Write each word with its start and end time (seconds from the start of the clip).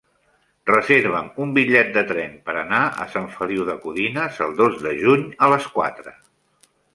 Reserva'm 0.69 1.27
un 1.43 1.51
bitllet 1.57 1.91
de 1.97 2.03
tren 2.11 2.33
per 2.47 2.55
anar 2.61 2.79
a 3.03 3.05
Sant 3.17 3.27
Feliu 3.35 3.67
de 3.69 3.77
Codines 3.85 4.41
el 4.47 4.57
dos 4.63 4.79
de 4.87 4.95
juny 5.03 5.29
a 5.47 5.51
les 5.55 5.69
quatre. 5.77 6.17